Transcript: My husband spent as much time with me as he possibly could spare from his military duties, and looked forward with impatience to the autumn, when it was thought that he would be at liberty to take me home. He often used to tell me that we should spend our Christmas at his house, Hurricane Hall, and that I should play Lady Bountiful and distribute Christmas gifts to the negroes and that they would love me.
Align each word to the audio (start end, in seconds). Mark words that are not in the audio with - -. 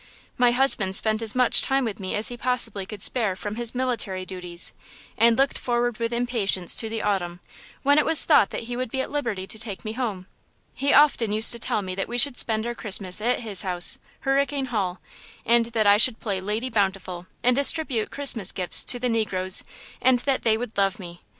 My 0.35 0.49
husband 0.49 0.95
spent 0.95 1.21
as 1.21 1.35
much 1.35 1.61
time 1.61 1.85
with 1.85 1.99
me 1.99 2.15
as 2.15 2.29
he 2.29 2.35
possibly 2.35 2.87
could 2.87 3.03
spare 3.03 3.35
from 3.35 3.53
his 3.53 3.75
military 3.75 4.25
duties, 4.25 4.73
and 5.15 5.37
looked 5.37 5.59
forward 5.59 5.99
with 5.99 6.11
impatience 6.11 6.73
to 6.73 6.89
the 6.89 7.03
autumn, 7.03 7.39
when 7.83 7.99
it 7.99 8.03
was 8.05 8.25
thought 8.25 8.49
that 8.49 8.63
he 8.63 8.75
would 8.75 8.89
be 8.89 9.01
at 9.01 9.11
liberty 9.11 9.45
to 9.45 9.59
take 9.59 9.85
me 9.85 9.91
home. 9.93 10.25
He 10.73 10.91
often 10.91 11.31
used 11.31 11.51
to 11.51 11.59
tell 11.59 11.83
me 11.83 11.93
that 11.93 12.07
we 12.07 12.17
should 12.17 12.35
spend 12.35 12.65
our 12.65 12.73
Christmas 12.73 13.21
at 13.21 13.41
his 13.41 13.61
house, 13.61 13.99
Hurricane 14.21 14.65
Hall, 14.73 14.99
and 15.45 15.65
that 15.67 15.85
I 15.85 15.97
should 15.97 16.19
play 16.19 16.41
Lady 16.41 16.71
Bountiful 16.71 17.27
and 17.43 17.55
distribute 17.55 18.09
Christmas 18.09 18.51
gifts 18.51 18.83
to 18.85 18.97
the 18.97 19.07
negroes 19.07 19.63
and 20.01 20.17
that 20.25 20.41
they 20.41 20.57
would 20.57 20.75
love 20.79 20.97
me. 20.97 21.21